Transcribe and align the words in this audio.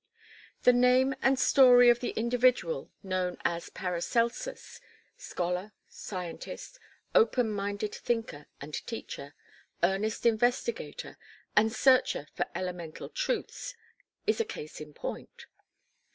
The 0.63 0.73
name 0.73 1.13
and 1.21 1.37
story 1.37 1.87
of 1.91 1.99
the 1.99 2.09
individual 2.17 2.89
known 3.03 3.37
as 3.45 3.69
Paracelsus 3.69 4.81
scholar, 5.15 5.73
scientist, 5.87 6.79
open 7.13 7.51
minded 7.51 7.93
thinker 7.93 8.47
and 8.59 8.73
teacher, 8.87 9.35
earnest 9.83 10.25
investigator 10.25 11.19
and 11.55 11.71
searcher 11.71 12.25
for 12.33 12.47
elemental 12.55 13.09
truths 13.09 13.75
is 14.25 14.41
a 14.41 14.43
case 14.43 14.81
in 14.81 14.95
point. 14.95 15.45